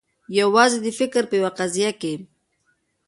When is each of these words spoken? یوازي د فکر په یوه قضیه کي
یوازي 0.39 0.77
د 0.81 0.87
فکر 0.99 1.23
په 1.29 1.35
یوه 1.39 1.51
قضیه 1.59 1.91
کي 2.01 2.13